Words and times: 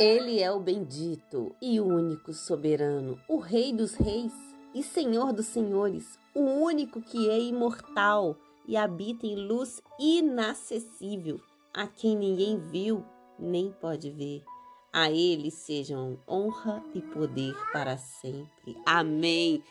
Ele 0.00 0.40
é 0.40 0.50
o 0.50 0.58
bendito 0.58 1.54
e 1.60 1.78
único 1.78 2.32
soberano, 2.32 3.20
o 3.28 3.36
Rei 3.36 3.70
dos 3.70 3.92
Reis 3.92 4.32
e 4.74 4.82
Senhor 4.82 5.30
dos 5.30 5.44
Senhores, 5.44 6.18
o 6.34 6.40
único 6.40 7.02
que 7.02 7.28
é 7.28 7.38
imortal 7.38 8.34
e 8.66 8.78
habita 8.78 9.26
em 9.26 9.36
luz 9.36 9.82
inacessível, 9.98 11.38
a 11.74 11.86
quem 11.86 12.16
ninguém 12.16 12.58
viu 12.58 13.04
nem 13.38 13.70
pode 13.72 14.10
ver. 14.10 14.42
A 14.90 15.10
Ele 15.10 15.50
sejam 15.50 16.18
honra 16.26 16.82
e 16.94 17.02
poder 17.02 17.54
para 17.70 17.98
sempre. 17.98 18.78
Amém. 18.86 19.62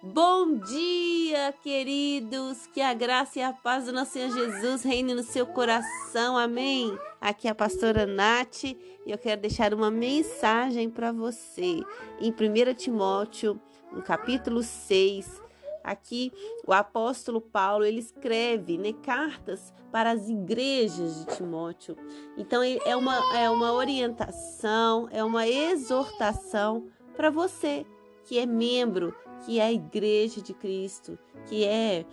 Bom 0.00 0.54
dia, 0.58 1.52
queridos! 1.60 2.68
Que 2.68 2.80
a 2.80 2.94
graça 2.94 3.40
e 3.40 3.42
a 3.42 3.52
paz 3.52 3.86
do 3.86 3.92
nosso 3.92 4.12
Senhor 4.12 4.30
Jesus 4.30 4.84
reine 4.84 5.12
no 5.12 5.24
seu 5.24 5.44
coração, 5.44 6.38
amém? 6.38 6.96
Aqui 7.20 7.48
é 7.48 7.50
a 7.50 7.54
pastora 7.54 8.06
Nath 8.06 8.62
e 8.62 8.78
eu 9.04 9.18
quero 9.18 9.40
deixar 9.40 9.74
uma 9.74 9.90
mensagem 9.90 10.88
para 10.88 11.10
você. 11.10 11.82
Em 12.20 12.30
1 12.30 12.74
Timóteo, 12.74 13.60
no 13.90 14.00
capítulo 14.00 14.62
6, 14.62 15.42
aqui 15.82 16.32
o 16.64 16.72
apóstolo 16.72 17.40
Paulo 17.40 17.84
ele 17.84 17.98
escreve 17.98 18.78
né, 18.78 18.92
cartas 19.02 19.74
para 19.90 20.12
as 20.12 20.28
igrejas 20.28 21.24
de 21.24 21.36
Timóteo. 21.36 21.96
Então 22.36 22.62
é 22.62 22.94
uma, 22.94 23.36
é 23.36 23.50
uma 23.50 23.72
orientação, 23.72 25.08
é 25.10 25.24
uma 25.24 25.48
exortação 25.48 26.86
para 27.16 27.30
você 27.30 27.84
que 28.28 28.38
é 28.38 28.44
membro, 28.44 29.14
que 29.44 29.58
é 29.58 29.64
a 29.64 29.72
igreja 29.72 30.40
de 30.40 30.54
Cristo, 30.54 31.18
que 31.46 31.64
é 31.64 32.04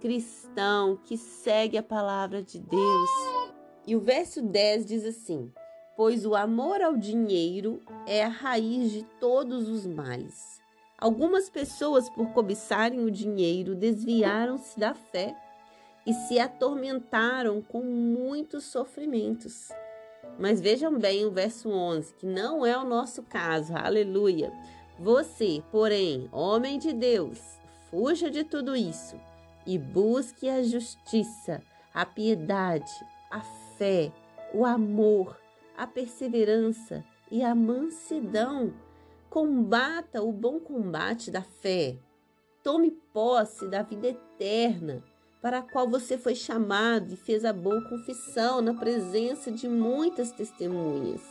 cristão, 0.00 0.98
que 1.04 1.16
segue 1.16 1.76
a 1.76 1.82
palavra 1.82 2.42
de 2.42 2.58
Deus. 2.58 3.10
E 3.86 3.96
o 3.96 4.00
verso 4.00 4.42
10 4.42 4.86
diz 4.86 5.04
assim: 5.04 5.52
Pois 5.96 6.26
o 6.26 6.34
amor 6.34 6.82
ao 6.82 6.96
dinheiro 6.96 7.82
é 8.06 8.22
a 8.22 8.28
raiz 8.28 8.92
de 8.92 9.02
todos 9.20 9.68
os 9.68 9.86
males. 9.86 10.60
Algumas 10.98 11.50
pessoas, 11.50 12.08
por 12.08 12.32
cobiçarem 12.32 13.00
o 13.04 13.10
dinheiro, 13.10 13.74
desviaram-se 13.74 14.78
da 14.78 14.94
fé 14.94 15.36
e 16.06 16.12
se 16.12 16.38
atormentaram 16.38 17.60
com 17.60 17.82
muitos 17.82 18.64
sofrimentos. 18.64 19.70
Mas 20.38 20.60
vejam 20.60 20.98
bem 20.98 21.24
o 21.24 21.30
verso 21.30 21.68
11, 21.68 22.14
que 22.14 22.26
não 22.26 22.64
é 22.64 22.76
o 22.76 22.84
nosso 22.84 23.22
caso, 23.22 23.74
aleluia. 23.76 24.52
Você, 24.98 25.62
porém, 25.70 26.28
homem 26.32 26.78
de 26.78 26.92
Deus, 26.92 27.38
fuja 27.90 28.30
de 28.30 28.44
tudo 28.44 28.74
isso 28.74 29.16
e 29.66 29.78
busque 29.78 30.48
a 30.48 30.62
justiça, 30.62 31.62
a 31.92 32.06
piedade, 32.06 32.92
a 33.30 33.40
fé, 33.76 34.10
o 34.54 34.64
amor, 34.64 35.38
a 35.76 35.86
perseverança 35.86 37.04
e 37.30 37.42
a 37.42 37.54
mansidão. 37.54 38.72
Combata 39.28 40.22
o 40.22 40.32
bom 40.32 40.58
combate 40.58 41.30
da 41.30 41.42
fé. 41.42 41.98
Tome 42.62 42.90
posse 42.90 43.68
da 43.68 43.82
vida 43.82 44.08
eterna, 44.08 45.04
para 45.42 45.58
a 45.58 45.62
qual 45.62 45.88
você 45.88 46.16
foi 46.16 46.34
chamado 46.34 47.12
e 47.12 47.16
fez 47.16 47.44
a 47.44 47.52
boa 47.52 47.86
confissão 47.88 48.62
na 48.62 48.72
presença 48.72 49.52
de 49.52 49.68
muitas 49.68 50.32
testemunhas. 50.32 51.22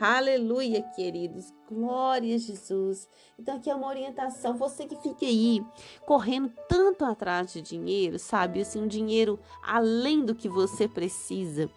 Aleluia, 0.00 0.82
queridos. 0.82 1.54
Glória 1.68 2.34
a 2.34 2.38
Jesus. 2.38 3.08
Então, 3.38 3.56
aqui 3.56 3.70
é 3.70 3.74
uma 3.74 3.86
orientação. 3.86 4.56
Você 4.56 4.86
que 4.86 4.96
fica 4.96 5.24
aí 5.24 5.64
correndo 6.04 6.52
tanto 6.68 7.04
atrás 7.04 7.52
de 7.52 7.62
dinheiro, 7.62 8.18
sabe? 8.18 8.60
Assim, 8.60 8.82
um 8.82 8.88
dinheiro 8.88 9.38
além 9.62 10.24
do 10.24 10.34
que 10.34 10.48
você 10.48 10.88
precisa. 10.88 11.70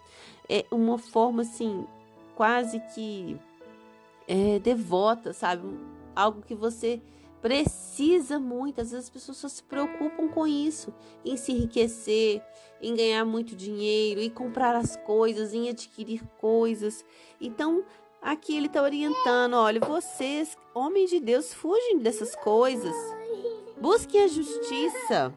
É 0.48 0.64
uma 0.72 0.98
forma, 0.98 1.42
assim, 1.42 1.86
quase 2.34 2.80
que 2.92 3.38
é, 4.26 4.58
devota, 4.58 5.32
sabe? 5.32 5.68
Algo 6.16 6.42
que 6.42 6.56
você 6.56 7.00
precisa 7.40 8.38
muito. 8.40 8.80
Às 8.80 8.90
vezes 8.90 9.06
as 9.06 9.10
pessoas 9.10 9.36
só 9.36 9.48
se 9.48 9.62
preocupam 9.62 10.26
com 10.28 10.44
isso, 10.44 10.92
em 11.24 11.36
se 11.36 11.52
enriquecer, 11.52 12.42
em 12.82 12.96
ganhar 12.96 13.24
muito 13.24 13.54
dinheiro, 13.54 14.20
em 14.20 14.28
comprar 14.28 14.74
as 14.74 14.96
coisas, 14.96 15.54
em 15.54 15.68
adquirir 15.68 16.22
coisas. 16.40 17.04
Então, 17.40 17.84
Aqui 18.28 18.54
ele 18.54 18.66
está 18.66 18.82
orientando: 18.82 19.54
olha, 19.54 19.80
vocês, 19.80 20.54
homens 20.74 21.08
de 21.08 21.18
Deus, 21.18 21.54
fugem 21.54 21.98
dessas 21.98 22.36
coisas. 22.36 22.94
Busquem 23.80 24.22
a 24.22 24.28
justiça, 24.28 25.34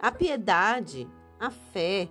a 0.00 0.10
piedade, 0.10 1.08
a 1.38 1.48
fé. 1.52 2.08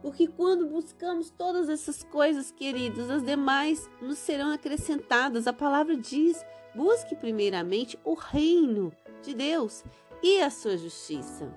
Porque 0.00 0.28
quando 0.28 0.66
buscamos 0.66 1.28
todas 1.28 1.68
essas 1.68 2.02
coisas, 2.02 2.50
queridos, 2.50 3.10
as 3.10 3.22
demais 3.22 3.86
nos 4.00 4.16
serão 4.16 4.50
acrescentadas. 4.50 5.46
A 5.46 5.52
palavra 5.52 5.94
diz: 5.94 6.42
busque 6.74 7.14
primeiramente 7.14 7.98
o 8.02 8.14
reino 8.14 8.90
de 9.22 9.34
Deus 9.34 9.84
e 10.22 10.40
a 10.40 10.48
sua 10.48 10.78
justiça. 10.78 11.54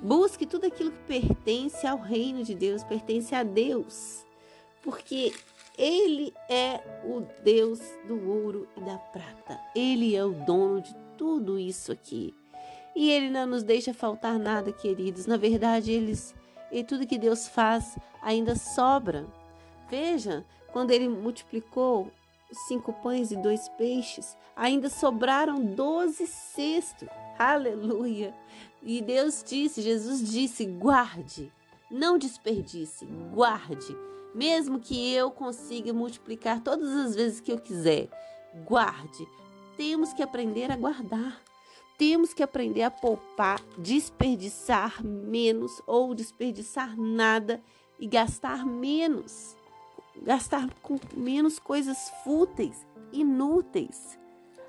Busque 0.00 0.46
tudo 0.46 0.66
aquilo 0.68 0.92
que 0.92 1.20
pertence 1.20 1.88
ao 1.88 1.98
reino 1.98 2.44
de 2.44 2.54
Deus, 2.54 2.84
pertence 2.84 3.34
a 3.34 3.42
Deus. 3.42 4.24
Porque 4.80 5.32
ele 5.76 6.32
é 6.48 6.80
o 7.04 7.20
Deus 7.42 7.80
do 8.06 8.30
ouro 8.30 8.66
e 8.76 8.80
da 8.80 8.96
prata. 8.96 9.60
Ele 9.74 10.16
é 10.16 10.24
o 10.24 10.32
dono 10.32 10.80
de 10.80 10.94
tudo 11.18 11.58
isso 11.58 11.92
aqui. 11.92 12.34
E 12.94 13.10
ele 13.10 13.28
não 13.28 13.46
nos 13.46 13.62
deixa 13.62 13.92
faltar 13.92 14.38
nada, 14.38 14.72
queridos. 14.72 15.26
Na 15.26 15.36
verdade, 15.36 15.92
eles 15.92 16.34
e 16.72 16.82
tudo 16.82 17.06
que 17.06 17.18
Deus 17.18 17.46
faz 17.46 17.98
ainda 18.22 18.56
sobra. 18.56 19.26
Veja, 19.90 20.44
quando 20.72 20.90
ele 20.92 21.08
multiplicou 21.08 22.10
os 22.50 22.58
cinco 22.66 22.92
pães 22.94 23.30
e 23.30 23.36
dois 23.36 23.68
peixes, 23.70 24.36
ainda 24.56 24.88
sobraram 24.88 25.62
doze 25.62 26.26
cestos. 26.26 27.08
Aleluia! 27.38 28.34
E 28.82 29.02
Deus 29.02 29.44
disse, 29.46 29.82
Jesus 29.82 30.26
disse: 30.26 30.64
guarde, 30.64 31.52
não 31.90 32.16
desperdice, 32.16 33.04
guarde 33.32 33.94
mesmo 34.36 34.78
que 34.78 35.14
eu 35.14 35.30
consiga 35.30 35.94
multiplicar 35.94 36.60
todas 36.60 36.90
as 36.90 37.16
vezes 37.16 37.40
que 37.40 37.50
eu 37.50 37.58
quiser, 37.58 38.10
guarde. 38.66 39.26
Temos 39.78 40.12
que 40.12 40.22
aprender 40.22 40.70
a 40.70 40.76
guardar. 40.76 41.40
Temos 41.96 42.34
que 42.34 42.42
aprender 42.42 42.82
a 42.82 42.90
poupar, 42.90 43.62
desperdiçar 43.78 45.02
menos 45.02 45.80
ou 45.86 46.14
desperdiçar 46.14 46.94
nada 47.00 47.62
e 47.98 48.06
gastar 48.06 48.66
menos. 48.66 49.56
Gastar 50.22 50.68
com 50.82 50.98
menos 51.14 51.58
coisas 51.58 51.96
fúteis, 52.22 52.86
inúteis. 53.10 54.18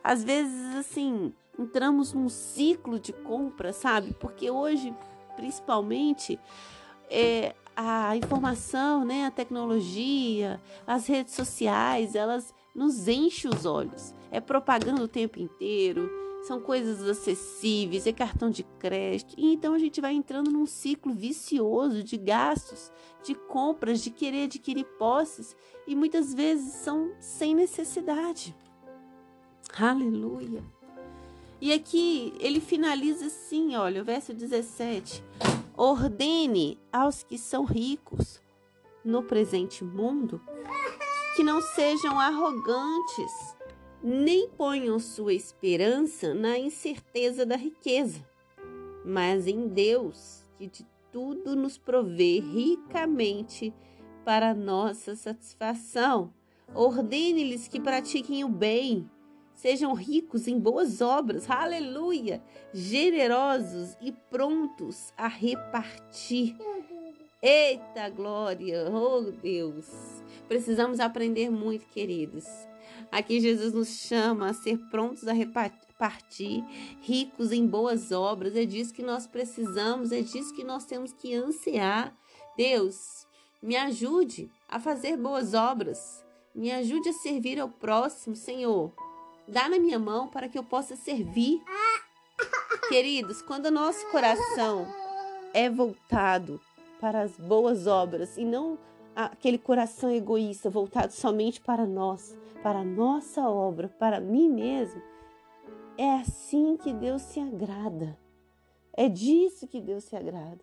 Às 0.02 0.24
vezes, 0.24 0.76
assim, 0.78 1.34
entramos 1.60 2.14
num 2.14 2.30
ciclo 2.30 2.98
de 2.98 3.12
compra, 3.12 3.74
sabe? 3.74 4.14
Porque 4.14 4.50
hoje, 4.50 4.96
principalmente, 5.36 6.40
é, 7.10 7.54
a 7.80 8.18
informação, 8.18 9.06
né, 9.06 9.28
a 9.28 9.32
tecnologia, 9.32 10.60
as 10.88 11.06
redes 11.06 11.36
sociais, 11.36 12.16
elas 12.16 12.52
nos 12.74 13.08
enchem 13.08 13.52
os 13.54 13.68
olhos. 13.68 14.16
É 14.32 14.42
propaganda 14.42 15.04
o 15.04 15.08
tempo 15.08 15.40
inteiro, 15.40 16.10
são 16.42 16.60
coisas 16.60 17.08
acessíveis, 17.08 18.08
é 18.08 18.12
cartão 18.12 18.50
de 18.50 18.64
crédito. 18.80 19.36
E 19.38 19.54
então 19.54 19.76
a 19.76 19.78
gente 19.78 20.02
vai 20.02 20.14
entrando 20.14 20.50
num 20.50 20.66
ciclo 20.66 21.14
vicioso 21.14 22.02
de 22.02 22.18
gastos, 22.18 22.92
de 23.24 23.36
compras, 23.36 24.02
de 24.02 24.10
querer 24.10 24.46
adquirir 24.46 24.86
posses 24.98 25.56
e 25.86 25.96
muitas 25.96 26.34
vezes 26.34 26.74
são 26.74 27.12
sem 27.20 27.54
necessidade. 27.54 28.56
Aleluia. 29.78 30.64
E 31.62 31.72
aqui 31.72 32.34
ele 32.40 32.60
finaliza 32.60 33.28
assim, 33.28 33.76
olha, 33.76 34.02
o 34.02 34.06
verso 34.06 34.34
17. 34.34 35.24
Ordene 35.78 36.80
aos 36.92 37.22
que 37.22 37.38
são 37.38 37.64
ricos 37.64 38.42
no 39.06 39.22
presente 39.22 39.84
mundo 39.84 40.42
que 41.36 41.44
não 41.44 41.62
sejam 41.62 42.20
arrogantes, 42.20 43.56
nem 44.02 44.50
ponham 44.50 44.98
sua 44.98 45.36
esperança 45.36 46.34
na 46.34 46.58
incerteza 46.58 47.46
da 47.46 47.56
riqueza, 47.56 48.28
mas 49.06 49.46
em 49.46 49.68
Deus, 49.68 50.44
que 50.58 50.66
de 50.66 50.84
tudo 51.12 51.56
nos 51.56 51.78
provê 51.78 52.40
ricamente 52.40 53.72
para 54.26 54.56
nossa 54.56 55.16
satisfação. 55.16 56.34
Ordene-lhes 56.74 57.68
que 57.68 57.80
pratiquem 57.80 58.44
o 58.44 58.50
bem, 58.50 59.08
Sejam 59.58 59.94
ricos 59.96 60.48
em 60.48 60.60
boas 60.60 61.02
obras, 61.02 61.50
aleluia, 61.50 62.44
generosos 62.72 63.98
e 64.00 64.12
prontos 64.12 65.12
a 65.18 65.28
repartir. 65.28 66.56
Eita 67.42 68.08
glória, 68.10 68.88
oh 68.88 69.32
Deus! 69.32 69.88
Precisamos 70.48 71.00
aprender 71.00 71.50
muito, 71.50 71.88
queridos. 71.88 72.46
Aqui 73.12 73.40
Jesus 73.40 73.74
nos 73.74 73.88
chama 73.88 74.52
a 74.52 74.54
ser 74.54 74.78
prontos 74.92 75.28
a 75.28 75.34
repartir, 75.34 76.64
ricos 77.02 77.52
em 77.52 77.66
boas 77.66 78.12
obras. 78.12 78.56
É 78.56 78.64
disso 78.64 78.94
que 78.94 79.02
nós 79.02 79.26
precisamos, 79.26 80.12
é 80.12 80.22
disso 80.22 80.54
que 80.54 80.64
nós 80.64 80.86
temos 80.86 81.12
que 81.14 81.34
ansiar. 81.34 82.16
Deus, 82.56 83.26
me 83.60 83.76
ajude 83.76 84.52
a 84.70 84.80
fazer 84.80 85.18
boas 85.18 85.56
obras 85.56 86.24
Me 86.54 86.72
ajude 86.72 87.10
a 87.10 87.14
servir 87.14 87.60
ao 87.60 87.70
próximo, 87.70 88.36
Senhor. 88.36 88.92
Dá 89.48 89.70
na 89.70 89.80
minha 89.80 89.98
mão 89.98 90.28
para 90.28 90.50
que 90.50 90.58
eu 90.58 90.64
possa 90.64 90.96
servir. 90.96 91.64
Queridos, 92.90 93.42
quando 93.42 93.68
o 93.68 93.72
nosso 93.72 94.06
coração 94.12 94.88
é 95.54 95.70
voltado 95.70 96.60
para 97.00 97.22
as 97.22 97.38
boas 97.38 97.88
obras 97.88 98.38
e 98.38 98.44
não 98.44 98.78
aquele 99.16 99.58
coração 99.58 100.12
egoísta 100.12 100.70
voltado 100.70 101.12
somente 101.12 101.60
para 101.60 101.86
nós, 101.86 102.38
para 102.62 102.80
a 102.80 102.84
nossa 102.84 103.50
obra, 103.50 103.88
para 103.88 104.20
mim 104.20 104.50
mesmo, 104.50 105.02
é 105.98 106.16
assim 106.16 106.78
que 106.78 106.94
Deus 106.94 107.22
se 107.24 107.40
agrada. 107.40 108.18
É 108.94 109.10
disso 109.10 109.68
que 109.68 109.82
Deus 109.82 110.04
se 110.04 110.16
agrada. 110.16 110.60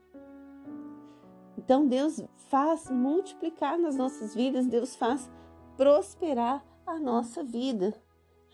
Então 1.56 1.86
Deus 1.86 2.22
faz 2.48 2.90
multiplicar 2.90 3.78
nas 3.78 3.96
nossas 3.96 4.34
vidas, 4.34 4.66
Deus 4.66 4.94
faz 4.94 5.30
prosperar 5.76 6.64
a 6.86 6.98
nossa 6.98 7.42
vida. 7.42 7.94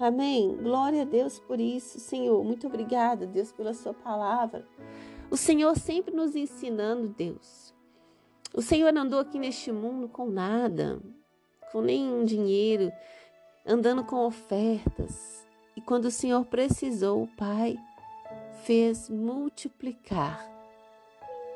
Amém. 0.00 0.56
Glória 0.56 1.02
a 1.02 1.04
Deus 1.04 1.38
por 1.38 1.60
isso, 1.60 2.00
Senhor. 2.00 2.42
Muito 2.42 2.66
obrigada, 2.66 3.26
Deus, 3.26 3.52
pela 3.52 3.74
sua 3.74 3.92
palavra. 3.92 4.66
O 5.30 5.36
Senhor 5.36 5.76
sempre 5.76 6.14
nos 6.16 6.34
ensinando, 6.34 7.06
Deus. 7.08 7.74
O 8.54 8.62
Senhor 8.62 8.96
andou 8.96 9.20
aqui 9.20 9.38
neste 9.38 9.70
mundo 9.70 10.08
com 10.08 10.26
nada, 10.26 10.98
com 11.70 11.82
nenhum 11.82 12.24
dinheiro, 12.24 12.90
andando 13.66 14.02
com 14.02 14.24
ofertas. 14.24 15.46
E 15.76 15.82
quando 15.82 16.06
o 16.06 16.10
Senhor 16.10 16.46
precisou, 16.46 17.22
o 17.22 17.28
Pai 17.36 17.76
fez 18.64 19.10
multiplicar 19.10 20.48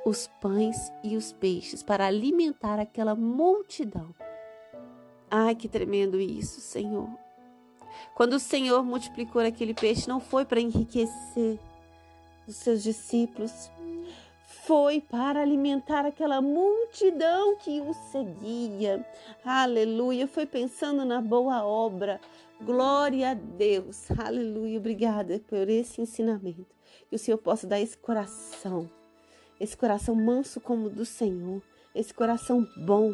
os 0.04 0.28
pães 0.42 0.92
e 1.02 1.16
os 1.16 1.32
peixes 1.32 1.82
para 1.82 2.06
alimentar 2.06 2.78
aquela 2.78 3.14
multidão. 3.14 4.14
Ai, 5.30 5.54
que 5.54 5.66
tremendo 5.66 6.20
isso, 6.20 6.60
Senhor. 6.60 7.23
Quando 8.14 8.34
o 8.34 8.40
Senhor 8.40 8.82
multiplicou 8.84 9.42
aquele 9.42 9.74
peixe, 9.74 10.08
não 10.08 10.20
foi 10.20 10.44
para 10.44 10.60
enriquecer 10.60 11.58
os 12.46 12.56
seus 12.56 12.82
discípulos, 12.82 13.70
foi 14.66 15.00
para 15.00 15.42
alimentar 15.42 16.06
aquela 16.06 16.40
multidão 16.40 17.56
que 17.56 17.80
o 17.80 17.92
seguia. 18.10 19.06
Aleluia. 19.44 20.26
Foi 20.26 20.46
pensando 20.46 21.04
na 21.04 21.20
boa 21.20 21.64
obra. 21.64 22.20
Glória 22.62 23.32
a 23.32 23.34
Deus. 23.34 24.10
Aleluia. 24.18 24.78
Obrigada 24.78 25.40
por 25.48 25.68
esse 25.68 26.00
ensinamento. 26.00 26.66
Que 27.10 27.16
o 27.16 27.18
Senhor 27.18 27.38
possa 27.38 27.66
dar 27.66 27.80
esse 27.80 27.96
coração, 27.96 28.88
esse 29.60 29.76
coração 29.76 30.14
manso 30.14 30.60
como 30.60 30.86
o 30.86 30.90
do 30.90 31.04
Senhor, 31.04 31.60
esse 31.94 32.14
coração 32.14 32.66
bom 32.76 33.12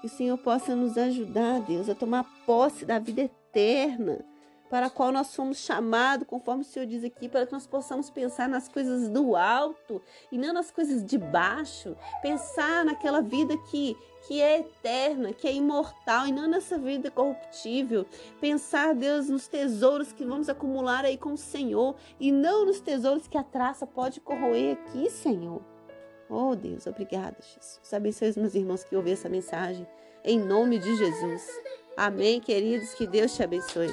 que 0.00 0.06
o 0.06 0.10
Senhor 0.10 0.38
possa 0.38 0.76
nos 0.76 0.96
ajudar, 0.96 1.60
Deus, 1.62 1.88
a 1.88 1.94
tomar 1.94 2.24
posse 2.46 2.84
da 2.84 2.98
vida 2.98 3.22
eterna 3.22 3.43
para 4.74 4.86
a 4.86 4.90
qual 4.90 5.12
nós 5.12 5.28
somos 5.28 5.58
chamados, 5.58 6.26
conforme 6.26 6.62
o 6.62 6.64
Senhor 6.64 6.84
diz 6.84 7.04
aqui, 7.04 7.28
para 7.28 7.46
que 7.46 7.52
nós 7.52 7.64
possamos 7.64 8.10
pensar 8.10 8.48
nas 8.48 8.68
coisas 8.68 9.08
do 9.08 9.36
alto 9.36 10.02
e 10.32 10.36
não 10.36 10.52
nas 10.52 10.70
coisas 10.70 11.04
de 11.04 11.16
baixo. 11.16 11.96
Pensar 12.20 12.84
naquela 12.84 13.20
vida 13.20 13.56
que, 13.70 13.96
que 14.26 14.40
é 14.40 14.58
eterna, 14.58 15.32
que 15.32 15.46
é 15.46 15.52
imortal 15.52 16.26
e 16.26 16.32
não 16.32 16.48
nessa 16.48 16.76
vida 16.76 17.08
corruptível. 17.08 18.04
Pensar, 18.40 18.96
Deus, 18.96 19.28
nos 19.28 19.46
tesouros 19.46 20.12
que 20.12 20.24
vamos 20.24 20.48
acumular 20.48 21.04
aí 21.04 21.16
com 21.16 21.34
o 21.34 21.38
Senhor 21.38 21.94
e 22.18 22.32
não 22.32 22.66
nos 22.66 22.80
tesouros 22.80 23.28
que 23.28 23.38
a 23.38 23.44
traça 23.44 23.86
pode 23.86 24.20
corroer 24.20 24.76
aqui, 24.78 25.08
Senhor. 25.08 25.62
Oh 26.28 26.56
Deus, 26.56 26.86
obrigada, 26.88 27.36
Jesus. 27.40 27.94
Abençoe 27.94 28.30
os 28.30 28.36
meus 28.36 28.54
irmãos 28.56 28.82
que 28.82 28.96
ouvem 28.96 29.12
essa 29.12 29.28
mensagem. 29.28 29.86
Em 30.24 30.38
nome 30.38 30.80
de 30.80 30.96
Jesus. 30.96 31.46
Amém, 31.96 32.40
queridos. 32.40 32.94
Que 32.94 33.06
Deus 33.06 33.34
te 33.34 33.42
abençoe. 33.42 33.92